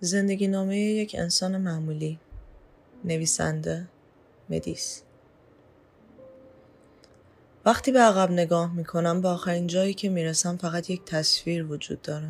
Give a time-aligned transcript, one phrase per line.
[0.00, 2.18] زندگی نامه یک انسان معمولی
[3.04, 3.86] نویسنده
[4.50, 5.02] مدیس.
[7.64, 12.28] وقتی به عقب نگاه می‌کنم به آخرین جایی که می‌رسم فقط یک تصویر وجود داره.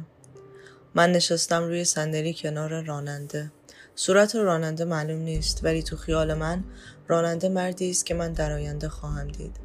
[0.94, 3.52] من نشستم روی صندلی کنار راننده.
[3.94, 6.64] صورت راننده معلوم نیست ولی تو خیال من
[7.08, 9.56] راننده مردی است که من در آینده خواهم دید.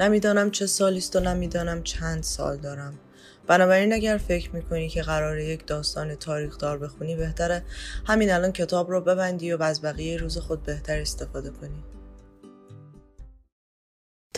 [0.00, 2.98] نمی‌دانم چه سالی است و نمی‌دانم چند سال دارم.
[3.46, 7.62] بنابراین اگر فکر می‌کنی که قرار یک داستان تاریخ دار بخونی بهتره
[8.06, 11.97] همین الان کتاب رو ببندی و از بقیه روز خود بهتر استفاده کنی.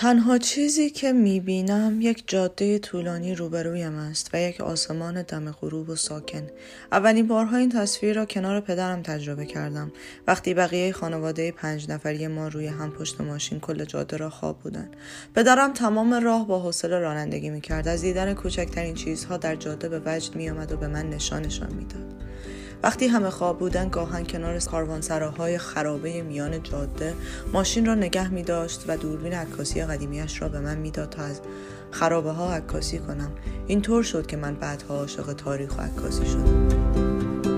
[0.00, 5.96] تنها چیزی که می‌بینم یک جاده طولانی روبرویم است و یک آسمان دم غروب و
[5.96, 6.42] ساکن.
[6.92, 9.92] اولین بارها این تصویر را کنار پدرم تجربه کردم.
[10.26, 14.90] وقتی بقیه خانواده پنج نفری ما روی هم پشت ماشین کل جاده را خواب بودن.
[15.34, 17.88] پدرم تمام راه با حوصله رانندگی می‌کرد.
[17.88, 22.14] از دیدن کوچکترین چیزها در جاده به وجد میآمد و به من نشانشان می‌داد.
[22.82, 27.14] وقتی همه خواب بودن گاهن کنار کاروانسراهای خرابه میان جاده
[27.52, 31.40] ماشین را نگه می داشت و دوربین عکاسی قدیمیش را به من می‌داد تا از
[31.90, 33.30] خرابه ها عکاسی کنم.
[33.66, 37.49] اینطور شد که من بعدها عاشق تاریخ و عکاسی شدم.